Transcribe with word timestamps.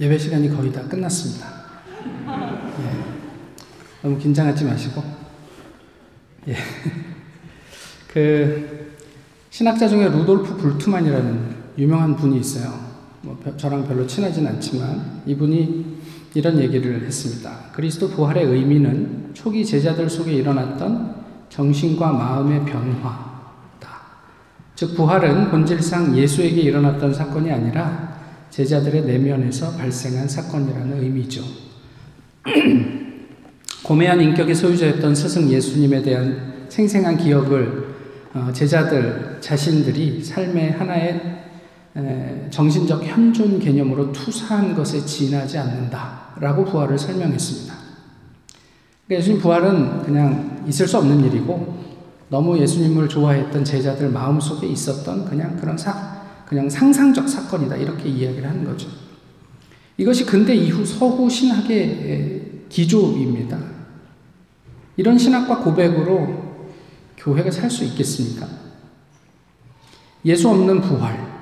예배 0.00 0.18
시간이 0.18 0.48
거의 0.54 0.72
다 0.72 0.82
끝났습니다. 0.82 1.46
예. 2.26 3.04
너무 4.02 4.18
긴장하지 4.18 4.64
마시고. 4.64 5.02
예. 6.48 6.56
그 8.12 8.92
신학자 9.50 9.86
중에 9.88 10.08
루돌프 10.08 10.56
불투만이라는 10.56 11.54
유명한 11.78 12.16
분이 12.16 12.38
있어요. 12.40 12.94
뭐 13.22 13.38
저랑 13.56 13.86
별로 13.86 14.06
친하진 14.06 14.46
않지만 14.46 15.22
이분이 15.26 15.98
이런 16.34 16.58
얘기를 16.58 17.02
했습니다. 17.02 17.70
그리스도 17.72 18.08
부활의 18.08 18.44
의미는 18.44 19.30
초기 19.32 19.64
제자들 19.64 20.10
속에 20.10 20.32
일어났던 20.32 21.24
정신과 21.48 22.12
마음의 22.12 22.64
변화다. 22.64 23.20
즉 24.74 24.96
부활은 24.96 25.50
본질상 25.52 26.16
예수에게 26.16 26.62
일어났던 26.62 27.14
사건이 27.14 27.50
아니라 27.52 28.23
제자들의 28.54 29.02
내면에서 29.02 29.72
발생한 29.72 30.28
사건이라는 30.28 31.02
의미죠. 31.02 31.42
고매한 33.82 34.20
인격의 34.20 34.54
소유자였던 34.54 35.12
스승 35.12 35.50
예수님에 35.50 36.00
대한 36.02 36.66
생생한 36.68 37.16
기억을 37.16 37.94
어, 38.32 38.50
제자들 38.52 39.38
자신들이 39.40 40.22
삶의 40.22 40.70
하나의 40.70 41.34
정신적 42.50 43.04
현존 43.04 43.58
개념으로 43.58 44.12
투사한 44.12 44.74
것에 44.74 45.04
지나지 45.04 45.58
않는다라고 45.58 46.64
부활을 46.64 46.96
설명했습니다. 46.96 47.74
그러니까 49.06 49.20
예수님 49.20 49.40
부활은 49.40 50.02
그냥 50.02 50.64
있을 50.68 50.86
수 50.86 50.98
없는 50.98 51.24
일이고 51.24 51.82
너무 52.28 52.56
예수님을 52.58 53.08
좋아했던 53.08 53.64
제자들 53.64 54.10
마음속에 54.10 54.68
있었던 54.68 55.24
그냥 55.24 55.56
그런 55.56 55.76
사, 55.76 56.13
그냥 56.46 56.68
상상적 56.68 57.28
사건이다. 57.28 57.76
이렇게 57.76 58.08
이야기를 58.08 58.48
하는 58.48 58.64
거죠. 58.64 58.88
이것이 59.96 60.26
근대 60.26 60.54
이후 60.54 60.84
서구 60.84 61.28
신학의 61.30 62.42
기조입니다. 62.68 63.58
이런 64.96 65.16
신학과 65.18 65.58
고백으로 65.58 66.42
교회가 67.16 67.50
살 67.50 67.70
수 67.70 67.84
있겠습니까? 67.84 68.46
예수 70.24 70.48
없는 70.48 70.80
부활. 70.80 71.32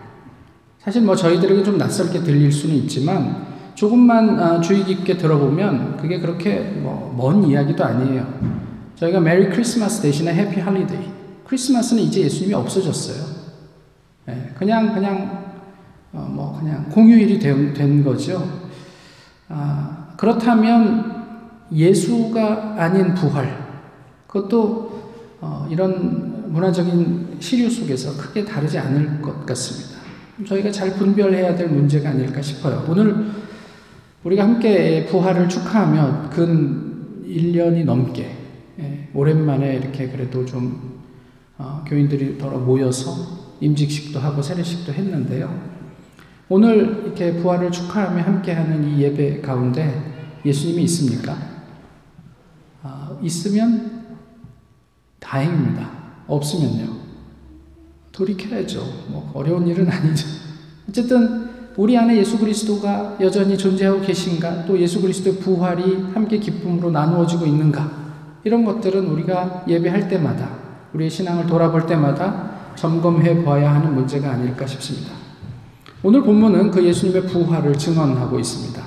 사실 0.81 1.03
뭐 1.03 1.15
저희들에게 1.15 1.63
좀 1.63 1.79
낯설게 1.79 2.21
들릴 2.25 2.51
수는 2.51 2.75
있지만 2.77 3.47
조금만 3.75 4.39
아, 4.39 4.61
주의 4.61 4.85
깊게 4.85 5.17
들어보면 5.17 5.97
그게 5.97 6.19
그렇게 6.21 6.61
뭐 6.61 7.03
먼 7.17 7.45
이야기도 7.45 7.85
아니에요. 7.85 8.27
저희가 8.97 9.21
Merry 9.21 9.49
Christmas 9.51 10.01
대신에 10.03 10.33
Happy 10.35 10.61
Holiday. 10.61 11.07
크리스마스는 11.45 12.03
이제 12.03 12.23
예수님이 12.23 12.55
없어졌어요. 12.55 13.42
예, 14.29 14.53
그냥 14.57 14.95
그냥 14.95 15.55
어, 16.13 16.29
뭐 16.31 16.59
그냥 16.59 16.89
공휴일이 16.91 17.39
된, 17.39 17.73
된 17.73 18.05
거죠. 18.05 18.47
아, 19.49 20.15
그렇다면 20.17 21.67
예수가 21.73 22.77
아닌 22.77 23.15
부활 23.15 23.63
그것도 24.27 25.03
어, 25.41 25.67
이런 25.71 26.53
문화적인 26.53 27.39
시류 27.41 27.69
속에서 27.69 28.17
크게 28.17 28.45
다르지 28.45 28.79
않을 28.79 29.21
것 29.21 29.45
같습니다. 29.47 30.01
저희가 30.47 30.71
잘 30.71 30.95
분별해야 30.95 31.57
될 31.57 31.69
문제가 31.69 32.11
아닐까 32.11 32.41
싶어요. 32.41 32.85
오늘 32.89 33.31
우리가 34.23 34.45
함께 34.45 35.07
부활을 35.07 35.49
축하하며 35.49 36.31
근 36.31 37.25
1년이 37.27 37.85
넘게 37.85 38.37
예, 38.79 39.09
오랜만에 39.15 39.77
이렇게 39.77 40.09
그래도 40.09 40.45
좀 40.45 41.01
어, 41.59 41.85
교인들이 41.87 42.39
더러 42.39 42.59
모여서 42.59 43.42
임직식도 43.63 44.19
하고 44.19 44.43
세례식도 44.43 44.93
했는데요. 44.93 45.73
오늘 46.49 47.03
이렇게 47.05 47.35
부활을 47.37 47.71
축하하며 47.71 48.23
함께하는 48.23 48.89
이 48.89 49.03
예배 49.03 49.41
가운데 49.41 50.41
예수님이 50.45 50.83
있습니까? 50.85 51.39
아, 52.83 53.17
있으면 53.23 54.03
다행입니다. 55.21 55.89
없으면요. 56.27 57.03
돌이켜야죠. 58.11 58.81
뭐 59.09 59.31
어려운 59.35 59.67
일은 59.67 59.89
아니죠. 59.89 60.27
어쨌든 60.89 61.51
우리 61.77 61.97
안에 61.97 62.17
예수 62.19 62.39
그리스도가 62.39 63.17
여전히 63.21 63.57
존재하고 63.57 64.03
계신가, 64.03 64.67
또 64.67 64.79
예수 64.79 65.01
그리스도의 65.01 65.39
부활이 65.39 66.03
함께 66.13 66.39
기쁨으로 66.39 66.91
나누어지고 66.91 67.47
있는가, 67.47 67.91
이런 68.45 68.65
것들은 68.65 69.07
우리가 69.07 69.65
예배할 69.67 70.09
때마다, 70.09 70.51
우리의 70.93 71.09
신앙을 71.09 71.47
돌아볼 71.47 71.87
때마다 71.87 72.52
점검해 72.77 73.45
봐야 73.45 73.75
하는 73.75 73.95
문제가 73.95 74.33
아닐까 74.33 74.67
싶습니다. 74.67 75.13
오늘 76.03 76.23
본문은 76.23 76.71
그 76.71 76.85
예수님의 76.85 77.27
부활을 77.27 77.75
증언하고 77.75 78.39
있습니다. 78.39 78.83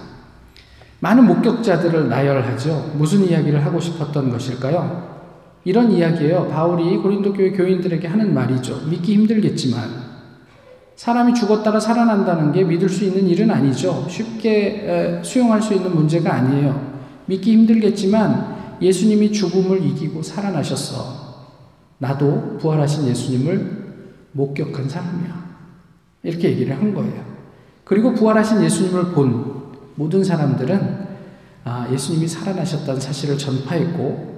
많은 1.00 1.26
목격자들을 1.26 2.10
나열하죠. 2.10 2.94
무슨 2.96 3.24
이야기를 3.28 3.66
하고 3.66 3.80
싶었던 3.80 4.30
것일까요? 4.30 5.16
이런 5.64 5.92
이야기예요. 5.92 6.48
바울이 6.48 6.98
고린도 6.98 7.34
교회 7.34 7.52
교인들에게 7.52 8.08
하는 8.08 8.34
말이죠. 8.34 8.82
믿기 8.90 9.14
힘들겠지만 9.16 10.06
사람이 10.96 11.34
죽었다가 11.34 11.80
살아난다는 11.80 12.52
게 12.52 12.64
믿을 12.64 12.88
수 12.88 13.04
있는 13.04 13.28
일은 13.28 13.52
아니죠. 13.52 14.06
쉽게 14.10 15.22
수용할 15.24 15.62
수 15.62 15.74
있는 15.74 15.94
문제가 15.94 16.34
아니에요. 16.34 16.96
믿기 17.26 17.52
힘들겠지만 17.54 18.78
예수님이 18.82 19.32
죽음을 19.32 19.84
이기고 19.86 20.22
살아나셨어. 20.22 21.25
나도 21.98 22.58
부활하신 22.60 23.08
예수님을 23.08 23.86
목격한 24.32 24.90
사람이야. 24.90 25.46
이렇게 26.24 26.50
얘기를 26.50 26.76
한 26.76 26.94
거예요. 26.94 27.24
그리고 27.84 28.14
부활하신 28.14 28.64
예수님을 28.64 29.12
본 29.12 29.72
모든 29.96 30.24
사람들은 30.24 31.06
아, 31.64 31.88
예수님이 31.92 32.28
살아나셨다는 32.28 33.02
사실을 33.02 33.38
전파했고, 33.40 34.36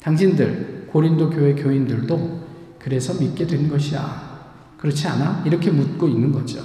당신들, 0.00 0.88
고린도 0.90 1.30
교회 1.30 1.54
교인들도 1.54 2.40
그래서 2.78 3.14
믿게 3.20 3.46
된 3.46 3.68
것이야. 3.68 4.26
그렇지 4.78 5.06
않아? 5.06 5.42
이렇게 5.44 5.70
묻고 5.70 6.08
있는 6.08 6.32
거죠. 6.32 6.60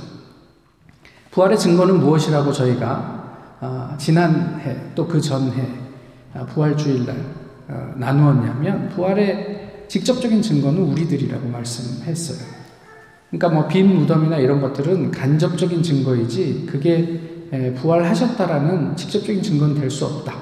부활의 1.31 1.57
증거는 1.57 1.99
무엇이라고 1.99 2.51
저희가 2.51 3.57
아, 3.59 3.95
지난해 3.97 4.75
또 4.95 5.07
그 5.07 5.21
전해 5.21 5.67
아, 6.33 6.45
부활주일날 6.45 7.15
아, 7.67 7.93
나누었냐면 7.95 8.89
부활의 8.89 9.70
직접적인 9.91 10.41
증거는 10.41 10.83
우리들이라고 10.83 11.49
말씀했어요. 11.49 12.37
그러니까 13.29 13.49
뭐 13.49 13.67
빈 13.67 13.93
무덤이나 13.93 14.37
이런 14.37 14.61
것들은 14.61 15.11
간접적인 15.11 15.83
증거이지 15.83 16.65
그게 16.65 17.19
부활하셨다라는 17.75 18.95
직접적인 18.95 19.43
증거는 19.43 19.75
될 19.75 19.91
수 19.91 20.05
없다. 20.05 20.33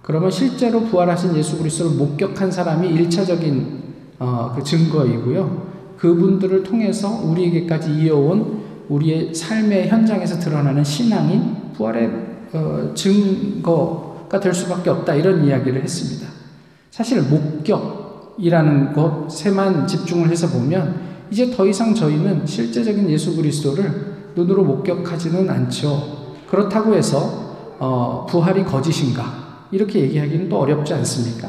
그러면 0.00 0.30
실제로 0.30 0.80
부활하신 0.84 1.36
예수 1.36 1.58
그리스도를 1.58 1.98
목격한 1.98 2.50
사람이 2.50 2.88
일차적인 2.88 3.82
어, 4.20 4.54
그 4.56 4.64
증거이고요. 4.64 5.68
그분들을 5.98 6.62
통해서 6.62 7.10
우리에게까지 7.10 7.92
이어온 7.92 8.62
우리의 8.88 9.34
삶의 9.34 9.88
현장에서 9.88 10.38
드러나는 10.38 10.82
신앙이 10.82 11.42
부활의 11.76 12.10
어, 12.54 12.92
증거가 12.94 14.40
될 14.40 14.54
수밖에 14.54 14.88
없다. 14.88 15.14
이런 15.14 15.44
이야기를 15.44 15.82
했습니다. 15.82 16.26
사실 16.90 17.20
목격, 17.20 18.07
이라는 18.38 18.92
것에만 18.92 19.86
집중을 19.86 20.28
해서 20.30 20.48
보면 20.48 21.08
이제 21.30 21.50
더 21.50 21.66
이상 21.66 21.94
저희는 21.94 22.46
실제적인 22.46 23.10
예수 23.10 23.36
그리스도를 23.36 24.16
눈으로 24.34 24.64
목격하지는 24.64 25.50
않죠. 25.50 26.36
그렇다고 26.48 26.94
해서 26.94 27.76
어, 27.78 28.26
부활이 28.28 28.64
거짓인가 28.64 29.66
이렇게 29.70 30.00
얘기하기는 30.00 30.48
또 30.48 30.58
어렵지 30.58 30.94
않습니까? 30.94 31.48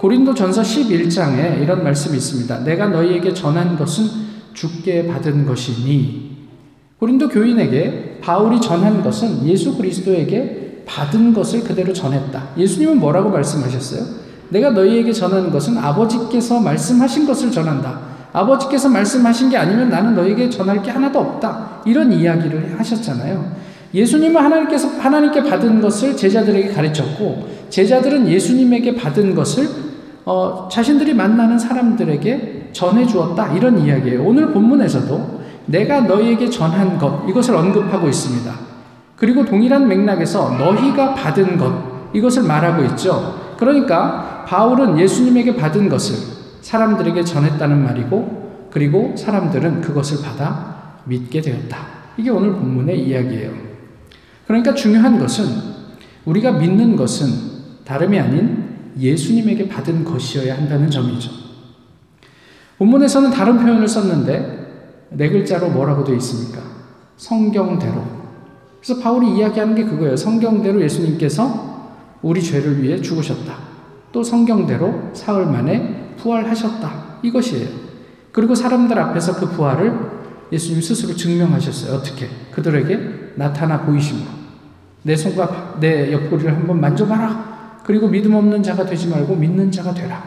고린도 0.00 0.34
전서 0.34 0.62
11장에 0.62 1.60
이런 1.60 1.82
말씀이 1.82 2.16
있습니다. 2.16 2.64
내가 2.64 2.88
너희에게 2.88 3.34
전한 3.34 3.76
것은 3.76 4.04
죽게 4.54 5.06
받은 5.06 5.46
것이니 5.46 6.36
고린도 6.98 7.28
교인에게 7.28 8.20
바울이 8.22 8.60
전한 8.60 9.02
것은 9.02 9.46
예수 9.46 9.76
그리스도에게 9.76 10.84
받은 10.86 11.34
것을 11.34 11.62
그대로 11.64 11.92
전했다. 11.92 12.50
예수님은 12.56 12.98
뭐라고 12.98 13.30
말씀하셨어요? 13.30 14.25
내가 14.48 14.70
너희에게 14.70 15.12
전하는 15.12 15.50
것은 15.50 15.76
아버지께서 15.78 16.60
말씀하신 16.60 17.26
것을 17.26 17.50
전한다. 17.50 17.98
아버지께서 18.32 18.88
말씀하신 18.88 19.50
게 19.50 19.56
아니면 19.56 19.88
나는 19.88 20.14
너에게 20.14 20.50
전할 20.50 20.82
게 20.82 20.90
하나도 20.90 21.18
없다. 21.18 21.82
이런 21.86 22.12
이야기를 22.12 22.78
하셨잖아요. 22.78 23.52
예수님은 23.94 24.42
하나님께서 24.42 24.88
하나님께 24.98 25.42
받은 25.44 25.80
것을 25.80 26.16
제자들에게 26.16 26.68
가르쳤고 26.68 27.48
제자들은 27.70 28.28
예수님에게 28.28 28.94
받은 28.94 29.34
것을 29.34 29.68
어, 30.24 30.68
자신들이 30.70 31.14
만나는 31.14 31.58
사람들에게 31.58 32.70
전해 32.72 33.06
주었다. 33.06 33.52
이런 33.52 33.78
이야기예요. 33.78 34.24
오늘 34.24 34.52
본문에서도 34.52 35.40
내가 35.66 36.02
너희에게 36.02 36.50
전한 36.50 36.98
것 36.98 37.24
이것을 37.28 37.54
언급하고 37.56 38.08
있습니다. 38.08 38.52
그리고 39.16 39.44
동일한 39.44 39.88
맥락에서 39.88 40.56
너희가 40.58 41.14
받은 41.14 41.56
것 41.56 41.95
이것을 42.12 42.42
말하고 42.44 42.84
있죠. 42.84 43.54
그러니까 43.58 44.44
바울은 44.46 44.98
예수님에게 44.98 45.56
받은 45.56 45.88
것을 45.88 46.16
사람들에게 46.60 47.24
전했다는 47.24 47.84
말이고, 47.84 48.68
그리고 48.70 49.14
사람들은 49.16 49.80
그것을 49.80 50.22
받아 50.22 51.00
믿게 51.04 51.40
되었다. 51.40 51.78
이게 52.16 52.30
오늘 52.30 52.52
본문의 52.52 53.06
이야기예요. 53.06 53.52
그러니까 54.46 54.74
중요한 54.74 55.18
것은 55.18 55.44
우리가 56.24 56.52
믿는 56.52 56.96
것은 56.96 57.28
다름이 57.84 58.18
아닌 58.18 58.92
예수님에게 58.98 59.68
받은 59.68 60.04
것이어야 60.04 60.56
한다는 60.56 60.90
점이죠. 60.90 61.30
본문에서는 62.78 63.30
다른 63.30 63.58
표현을 63.58 63.86
썼는데 63.88 65.08
네 65.10 65.28
글자로 65.30 65.70
뭐라고 65.70 66.04
되어 66.04 66.16
있습니까? 66.16 66.60
성경대로. 67.16 68.04
그래서 68.80 69.00
바울이 69.00 69.36
이야기하는 69.36 69.74
게 69.74 69.84
그거예요. 69.84 70.16
성경대로 70.16 70.80
예수님께서 70.82 71.75
우리 72.26 72.42
죄를 72.42 72.82
위해 72.82 73.00
죽으셨다. 73.00 73.56
또 74.10 74.20
성경대로 74.20 75.10
사흘 75.14 75.46
만에 75.46 76.14
부활하셨다. 76.16 77.20
이것이에요. 77.22 77.68
그리고 78.32 78.52
사람들 78.52 78.98
앞에서 78.98 79.36
그 79.36 79.48
부활을 79.50 79.96
예수님 80.50 80.82
스스로 80.82 81.14
증명하셨어요. 81.14 81.96
어떻게? 81.96 82.28
그들에게 82.50 83.34
나타나 83.36 83.82
보이심으로. 83.82 84.26
내 85.04 85.14
손과 85.14 85.76
내 85.78 86.12
옆구리를 86.12 86.52
한번 86.52 86.80
만져봐라. 86.80 87.82
그리고 87.84 88.08
믿음 88.08 88.34
없는 88.34 88.60
자가 88.60 88.84
되지 88.84 89.06
말고 89.06 89.36
믿는 89.36 89.70
자가 89.70 89.94
되라. 89.94 90.20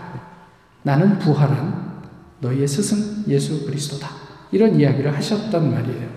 나는 0.84 1.20
부활한 1.20 2.00
너희의 2.40 2.66
스승 2.66 3.26
예수 3.28 3.66
그리스도다. 3.66 4.08
이런 4.54 4.80
이야기를 4.80 5.14
하셨단 5.18 5.70
말이에요. 5.70 6.08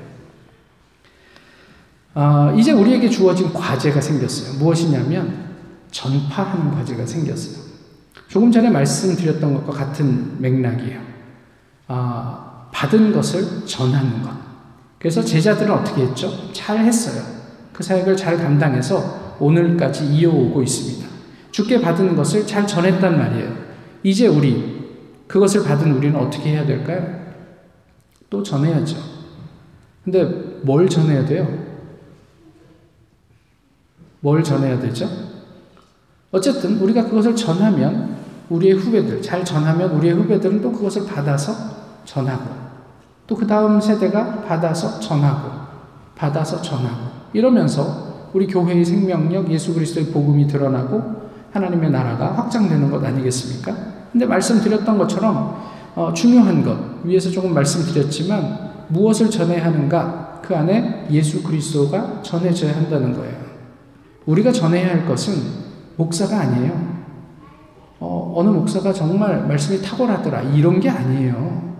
어, 2.15 2.55
이제 2.57 2.71
우리에게 2.71 3.09
주어진 3.09 3.53
과제가 3.53 4.01
생겼어요. 4.01 4.61
무엇이냐면 4.61 5.42
전파하는 5.93 6.73
과제가 6.73 7.07
생겼어요. 7.07 7.63
조금 8.27 8.51
전에 8.51 8.71
말씀드렸던 8.71 9.55
것과 9.55 9.73
같은 9.73 10.41
맥락이에요. 10.41 11.01
어, 11.87 12.69
받은 12.73 13.13
것을 13.13 13.67
전하는 13.67 14.23
것. 14.23 14.31
그래서 14.99 15.23
제자들은 15.23 15.71
어떻게 15.71 16.03
했죠? 16.03 16.53
잘 16.53 16.79
했어요. 16.79 17.23
그 17.73 17.83
사역을 17.83 18.17
잘 18.17 18.39
감당해서 18.39 19.37
오늘까지 19.39 20.07
이어오고 20.07 20.63
있습니다. 20.63 21.09
주께 21.51 21.81
받은 21.81 22.17
것을 22.17 22.47
잘 22.47 22.67
전했단 22.67 23.19
말이에요. 23.19 23.55
이제 24.03 24.27
우리, 24.27 24.91
그것을 25.29 25.65
받은 25.65 25.93
우리는 25.93 26.19
어떻게 26.19 26.51
해야 26.51 26.65
될까요? 26.65 27.21
또 28.31 28.43
전해야죠. 28.43 28.97
근데 30.05 30.25
뭘 30.63 30.89
전해야 30.89 31.27
돼요? 31.27 31.47
뭘 34.21 34.43
전해야 34.43 34.79
되죠? 34.81 35.32
어쨌든 36.33 36.79
우리가 36.79 37.05
그것을 37.05 37.37
전하면 37.37 38.17
우리의 38.49 38.75
후배들, 38.75 39.23
잘 39.23 39.45
전하면 39.45 39.91
우리의 39.93 40.15
후배들은 40.15 40.61
또 40.61 40.73
그것을 40.73 41.07
받아서 41.07 41.53
전하고 42.05 42.63
또 43.27 43.37
그 43.37 43.47
다음 43.47 43.81
세대가 43.81 44.43
받아서 44.43 45.01
전하고 45.01 45.51
받아서 46.15 46.61
전하고 46.61 47.11
이러면서 47.33 48.29
우리 48.33 48.47
교회의 48.47 48.85
생명력, 48.85 49.51
예수 49.51 49.75
그리스도의 49.75 50.07
복음이 50.07 50.47
드러나고 50.47 51.23
하나님의 51.53 51.91
나라가 51.91 52.33
확장되는 52.33 52.91
것 52.91 53.03
아니겠습니까? 53.05 53.75
근데 54.11 54.27
말씀드렸던 54.27 54.99
것처럼 54.99 55.63
어, 55.95 56.13
중요한 56.15 56.63
것 56.63 57.05
위에서 57.05 57.31
조금 57.31 57.53
말씀드렸지만 57.55 58.87
무엇을 58.89 59.31
전해야 59.31 59.65
하는가 59.67 60.41
그 60.43 60.55
안에 60.55 61.07
예수 61.11 61.43
그리스도가 61.43 62.21
전해져야 62.23 62.77
한다는 62.77 63.15
거예요. 63.15 63.37
우리가 64.27 64.53
전해야 64.53 64.89
할 64.89 65.07
것은 65.07 65.35
목사가 65.97 66.41
아니에요. 66.41 67.03
어, 68.01 68.35
어느 68.37 68.49
목사가 68.49 68.93
정말 68.93 69.47
말씀이 69.47 69.81
탁월하더라 69.81 70.43
이런 70.43 70.81
게 70.81 70.91
아니에요. 70.91 71.73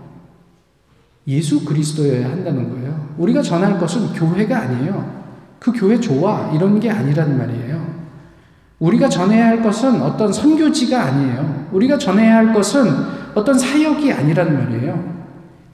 예수 1.27 1.63
그리스도여야 1.63 2.29
한다는 2.29 2.69
거예요. 2.69 3.09
우리가 3.17 3.41
전할 3.41 3.79
것은 3.79 4.13
교회가 4.13 4.57
아니에요. 4.57 5.23
그 5.59 5.71
교회 5.71 5.99
좋아 5.99 6.51
이런 6.53 6.79
게 6.79 6.89
아니란 6.89 7.37
말이에요. 7.37 7.93
우리가 8.79 9.07
전해야 9.07 9.47
할 9.47 9.61
것은 9.61 10.01
어떤 10.01 10.31
선교지가 10.31 11.01
아니에요. 11.01 11.67
우리가 11.71 11.97
전해야 11.97 12.35
할 12.35 12.53
것은 12.53 12.89
어떤 13.33 13.57
사역이 13.57 14.11
아니란 14.11 14.53
말이에요. 14.53 15.13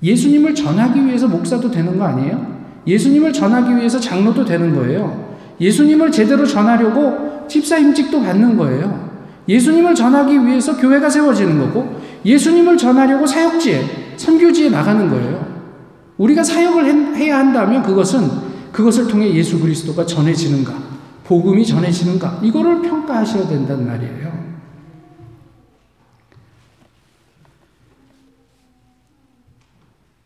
예수님을 0.04 0.54
전하기 0.54 1.06
위해서 1.06 1.28
목사도 1.28 1.72
되는 1.72 1.98
거 1.98 2.06
아니에요? 2.06 2.60
예수님을 2.86 3.34
전하기 3.34 3.76
위해서 3.76 4.00
장로도 4.00 4.46
되는 4.46 4.76
거예요. 4.76 5.36
예수님을 5.60 6.12
제대로 6.12 6.46
전하려고 6.46 7.29
집사임직도 7.50 8.22
받는 8.22 8.56
거예요. 8.56 9.10
예수님을 9.48 9.96
전하기 9.96 10.46
위해서 10.46 10.78
교회가 10.78 11.10
세워지는 11.10 11.60
거고 11.60 12.00
예수님을 12.24 12.78
전하려고 12.78 13.26
사역지에 13.26 14.16
선교지에 14.16 14.70
나가는 14.70 15.10
거예요. 15.10 15.50
우리가 16.18 16.44
사역을 16.44 17.16
해야 17.16 17.40
한다면 17.40 17.82
그것은 17.82 18.30
그것을 18.72 19.08
통해 19.08 19.34
예수 19.34 19.60
그리스도가 19.60 20.06
전해지는가, 20.06 20.74
복음이 21.24 21.66
전해지는가 21.66 22.42
이거를 22.44 22.82
평가하셔야 22.82 23.48
된단 23.48 23.86
말이에요. 23.88 24.30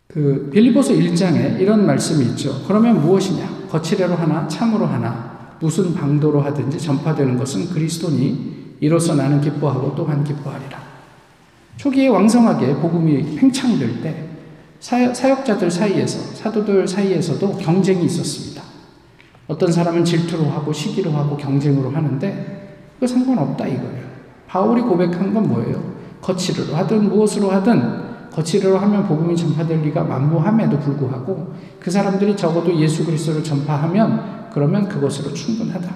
그 0.07 0.49
빌리보서 0.53 0.93
1장에 0.93 1.59
이런 1.59 1.85
말씀이 1.85 2.25
있죠. 2.31 2.63
그러면 2.67 3.01
무엇이냐? 3.01 3.67
거칠애로 3.69 4.13
하나 4.15 4.47
참으로 4.47 4.85
하나 4.85 5.32
무슨 5.63 5.93
방도로 5.93 6.41
하든지 6.41 6.77
전파되는 6.77 7.37
것은 7.37 7.69
그리스도니 7.69 8.75
이로써 8.81 9.15
나는 9.15 9.39
기뻐하고 9.39 9.95
또한 9.95 10.21
기뻐하리라. 10.21 10.77
초기에 11.77 12.09
왕성하게 12.09 12.75
복음이 12.75 13.37
팽창될 13.37 14.01
때 14.01 14.27
사역자들 14.81 15.71
사이에서 15.71 16.35
사도들 16.35 16.85
사이에서도 16.85 17.57
경쟁이 17.59 18.03
있었습니다. 18.03 18.61
어떤 19.47 19.71
사람은 19.71 20.03
질투로 20.03 20.43
하고 20.49 20.73
시기로 20.73 21.11
하고 21.11 21.37
경쟁으로 21.37 21.91
하는데 21.91 22.89
그 22.99 23.07
상관없다 23.07 23.65
이거예요. 23.65 24.03
바울이 24.45 24.81
고백한 24.81 25.33
건 25.33 25.47
뭐예요? 25.47 25.93
거칠으로 26.21 26.75
하든 26.75 27.07
무엇으로 27.07 27.51
하든 27.51 28.12
거칠으로 28.33 28.77
하면 28.79 29.07
복음이 29.07 29.35
전파될 29.35 29.81
리가 29.81 30.03
만무함에도 30.03 30.79
불구하고 30.79 31.53
그 31.79 31.91
사람들이 31.91 32.35
적어도 32.35 32.75
예수 32.75 33.05
그리스도를 33.05 33.43
전파하면 33.43 34.49
그러면 34.51 34.87
그것으로 34.87 35.33
충분하다. 35.33 35.89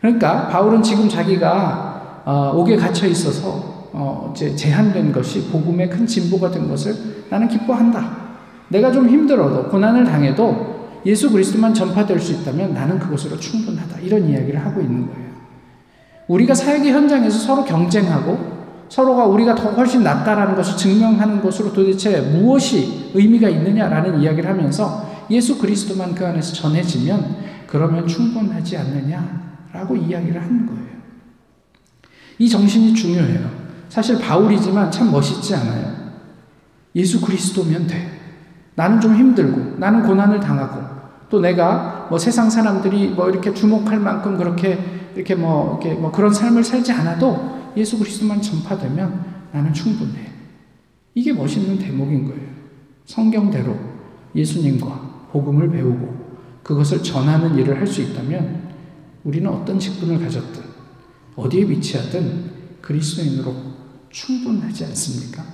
그러니까 0.00 0.48
바울은 0.48 0.82
지금 0.82 1.08
자기가 1.08 2.22
어, 2.24 2.52
옥에 2.54 2.76
갇혀 2.76 3.06
있어서 3.06 3.88
어, 3.92 4.32
이제 4.34 4.54
제한된 4.54 5.12
것이 5.12 5.50
복음의 5.50 5.90
큰 5.90 6.06
진보가 6.06 6.50
된 6.50 6.68
것을 6.68 6.94
나는 7.28 7.48
기뻐한다. 7.48 8.30
내가 8.68 8.92
좀 8.92 9.08
힘들어도 9.08 9.68
고난을 9.68 10.04
당해도 10.04 11.00
예수 11.06 11.30
그리스도만 11.30 11.72
전파될 11.74 12.20
수 12.20 12.32
있다면 12.32 12.74
나는 12.74 12.98
그것으로 12.98 13.38
충분하다. 13.38 14.00
이런 14.00 14.28
이야기를 14.28 14.64
하고 14.64 14.80
있는 14.80 15.06
거예요. 15.06 15.30
우리가 16.28 16.54
사역의 16.54 16.92
현장에서 16.92 17.38
서로 17.38 17.64
경쟁하고 17.64 18.59
서로가 18.90 19.24
우리가 19.26 19.54
더 19.54 19.70
훨씬 19.70 20.02
낫다라는 20.02 20.56
것을 20.56 20.76
증명하는 20.76 21.40
것으로 21.40 21.72
도대체 21.72 22.20
무엇이 22.20 23.12
의미가 23.14 23.48
있느냐라는 23.48 24.20
이야기를 24.20 24.50
하면서 24.50 25.08
예수 25.30 25.58
그리스도만 25.58 26.14
그 26.14 26.26
안에서 26.26 26.52
전해지면 26.52 27.36
그러면 27.68 28.06
충분하지 28.06 28.76
않느냐라고 28.76 29.96
이야기를 29.96 30.42
하는 30.42 30.66
거예요. 30.66 30.90
이 32.38 32.48
정신이 32.48 32.92
중요해요. 32.94 33.48
사실 33.88 34.18
바울이지만 34.18 34.90
참 34.90 35.12
멋있지 35.12 35.54
않아요? 35.54 35.94
예수 36.96 37.20
그리스도면 37.20 37.86
돼. 37.86 38.10
나는 38.74 39.00
좀 39.00 39.14
힘들고, 39.14 39.78
나는 39.78 40.02
고난을 40.02 40.40
당하고, 40.40 40.80
또 41.28 41.38
내가 41.40 42.06
뭐 42.08 42.18
세상 42.18 42.50
사람들이 42.50 43.10
뭐 43.10 43.28
이렇게 43.30 43.54
주목할 43.54 44.00
만큼 44.00 44.36
그렇게, 44.36 44.78
이렇게 45.14 45.34
뭐, 45.36 45.78
이렇게 45.80 46.00
뭐 46.00 46.10
그런 46.10 46.32
삶을 46.32 46.64
살지 46.64 46.90
않아도 46.92 47.59
예수 47.76 47.98
그리스도만 47.98 48.40
전파되면 48.42 49.24
나는 49.52 49.72
충분해. 49.72 50.30
이게 51.14 51.32
멋있는 51.32 51.78
대목인 51.78 52.24
거예요. 52.26 52.48
성경대로 53.04 53.76
예수님과 54.34 55.28
복음을 55.32 55.70
배우고 55.70 56.30
그것을 56.62 57.02
전하는 57.02 57.56
일을 57.58 57.78
할 57.78 57.86
수 57.86 58.00
있다면 58.02 58.70
우리는 59.24 59.48
어떤 59.50 59.78
직분을 59.78 60.20
가졌든 60.20 60.62
어디에 61.36 61.68
위치하든 61.68 62.50
그리스도인으로 62.80 63.54
충분하지 64.10 64.84
않습니까? 64.86 65.44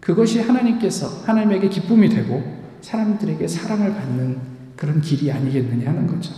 그것이 0.00 0.40
하나님께서 0.40 1.22
하나님에게 1.24 1.68
기쁨이 1.68 2.08
되고 2.08 2.42
사람들에게 2.80 3.46
사랑을 3.48 3.94
받는 3.94 4.38
그런 4.76 5.00
길이 5.00 5.30
아니겠느냐 5.32 5.90
하는 5.90 6.06
거죠. 6.06 6.32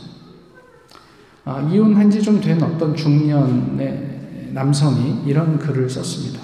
아, 1.45 1.61
이혼한 1.63 2.11
지 2.11 2.21
좀 2.21 2.41
된 2.41 2.63
어떤 2.63 2.95
중년의 2.95 4.10
남성이 4.53 5.23
이런 5.27 5.59
글을 5.59 5.89
썼습니다. 5.89 6.41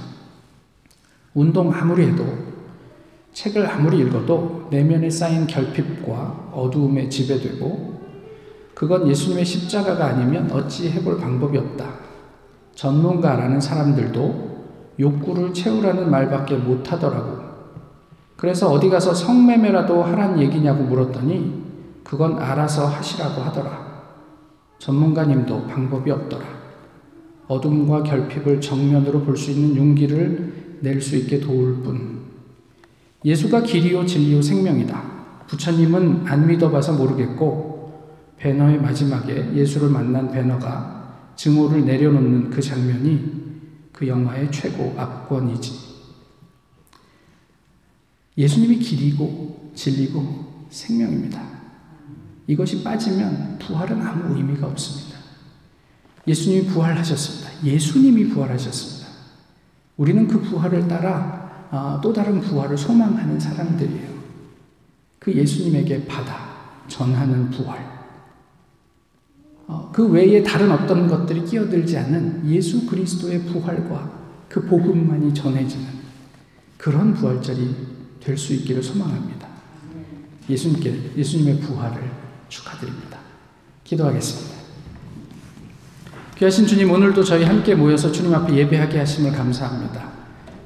운동 1.34 1.72
아무리 1.72 2.06
해도 2.06 2.25
책을 3.32 3.68
아무리 3.68 3.98
읽어도 3.98 4.68
내면에 4.70 5.10
쌓인 5.10 5.46
결핍과 5.46 6.50
어두움에 6.52 7.08
지배되고 7.08 7.96
그건 8.75 9.08
예수님의 9.08 9.44
십자가가 9.44 10.06
아니면 10.06 10.50
어찌 10.52 10.90
해볼 10.90 11.18
방법이 11.18 11.58
없다. 11.58 11.86
전문가라는 12.75 13.60
사람들도 13.60 14.56
욕구를 14.98 15.52
채우라는 15.52 16.10
말밖에 16.10 16.56
못하더라고. 16.56 17.38
그래서 18.36 18.70
어디 18.70 18.88
가서 18.88 19.14
성매매라도 19.14 20.02
하란 20.02 20.38
얘기냐고 20.38 20.84
물었더니 20.84 21.64
그건 22.04 22.38
알아서 22.38 22.86
하시라고 22.86 23.42
하더라. 23.42 23.86
전문가님도 24.78 25.66
방법이 25.66 26.10
없더라. 26.10 26.44
어둠과 27.48 28.02
결핍을 28.02 28.60
정면으로 28.60 29.22
볼 29.22 29.36
수 29.36 29.50
있는 29.50 29.76
용기를 29.76 30.78
낼 30.80 31.00
수 31.00 31.16
있게 31.16 31.40
도울 31.40 31.82
뿐. 31.82 32.20
예수가 33.24 33.62
길이요 33.62 34.04
진리요 34.06 34.42
생명이다. 34.42 35.16
부처님은 35.46 36.26
안 36.26 36.46
믿어봐서 36.46 36.94
모르겠고 36.94 37.76
배너의 38.36 38.80
마지막에 38.80 39.54
예수를 39.54 39.88
만난 39.88 40.30
배너가 40.30 41.32
증오를 41.36 41.84
내려놓는 41.84 42.50
그 42.50 42.60
장면이 42.60 43.46
그 43.92 44.06
영화의 44.06 44.50
최고 44.52 44.94
압권이지. 44.96 45.86
예수님이 48.36 48.78
길이고 48.78 49.72
진리고 49.74 50.66
생명입니다. 50.68 51.42
이것이 52.46 52.82
빠지면 52.84 53.58
부활은 53.58 54.02
아무 54.02 54.36
의미가 54.36 54.66
없습니다. 54.66 55.15
예수님이 56.26 56.66
부활하셨습니다. 56.66 57.64
예수님이 57.64 58.28
부활하셨습니다. 58.28 59.06
우리는 59.97 60.26
그 60.26 60.40
부활을 60.40 60.88
따라 60.88 61.68
아, 61.71 62.00
또 62.02 62.12
다른 62.12 62.40
부활을 62.40 62.76
소망하는 62.76 63.38
사람들이에요. 63.40 64.16
그 65.18 65.33
예수님에게 65.33 66.06
받아 66.06 66.37
전하는 66.88 67.50
부활. 67.50 67.97
어, 69.66 69.90
그 69.92 70.06
외에 70.09 70.42
다른 70.42 70.71
어떤 70.71 71.09
것들이 71.09 71.45
끼어들지 71.45 71.99
않은 71.99 72.49
예수 72.49 72.87
그리스도의 72.87 73.45
부활과 73.47 74.12
그 74.49 74.64
복음만이 74.64 75.35
전해지는 75.35 75.87
그런 76.76 77.14
부활절이 77.14 77.97
될 78.21 78.37
수 78.37 78.52
있기를 78.54 78.83
소망합니다. 78.83 79.47
예수님께 80.49 81.12
예수님의 81.16 81.61
부활을 81.61 82.11
축하드립니다. 82.49 83.18
기도하겠습니다. 83.85 84.55
귀하신 86.37 86.66
주님, 86.66 86.90
오늘도 86.90 87.25
저희 87.25 87.45
함께 87.45 87.75
모여서 87.75 88.12
주님 88.12 88.35
앞에 88.35 88.55
예배하게 88.55 88.99
하심을 88.99 89.33
감사합니다. 89.33 90.02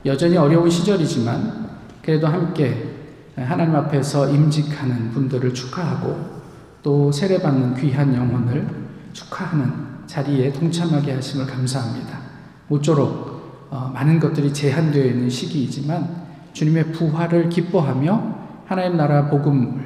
여전히 0.05 0.37
어려운 0.37 0.69
시절이지만 0.69 1.71
그래도 2.03 2.27
함께 2.27 2.97
하나님 3.37 3.77
앞에서 3.77 4.31
임직하는 4.31 5.12
분들을 5.12 5.55
축하하고 5.55 6.41
또 6.83 7.12
세례받는 7.12 7.77
귀한 7.77 8.12
영혼을 8.17 8.67
축하하는 9.12 9.73
자리에 10.09 10.53
동참하게 10.53 11.12
하심을 11.12 11.47
감사합니다. 11.47 12.19
모쪼록 12.67 13.69
어, 13.71 13.93
많은 13.95 14.19
것들이 14.19 14.53
제한되어 14.53 15.05
있는 15.05 15.31
시기이지만 15.31 16.27
주님의 16.53 16.91
부활을 16.91 17.49
기뻐하며 17.49 18.39
하나님 18.67 18.97
나라 18.97 19.29
복음을 19.29 19.85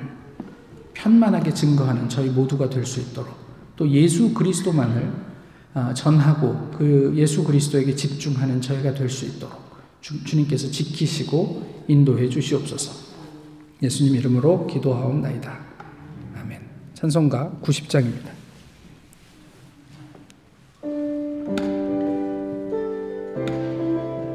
편만하게 0.95 1.53
증거하는 1.53 2.09
저희 2.09 2.31
모두가 2.31 2.71
될 2.71 2.87
수 2.87 3.01
있도록 3.01 3.35
또 3.77 3.87
예수 3.91 4.33
그리스도만을 4.33 5.03
어, 5.03 5.34
전하고 5.95 6.71
그 6.77 7.13
예수 7.17 7.43
그리스도에게 7.45 7.95
집중하는 7.97 8.61
저희가 8.61 8.95
될 8.95 9.09
수 9.09 9.27
있도록 9.27 9.65
주, 10.01 10.23
주님께서 10.23 10.71
지키시고 10.71 11.85
인도해 11.89 12.29
주시옵소서. 12.29 12.93
예수님 13.83 14.15
이름으로 14.17 14.67
기도하옵나이다. 14.67 15.59
아멘. 16.41 16.61
찬송가 16.95 17.59
90장입니다. 17.63 18.44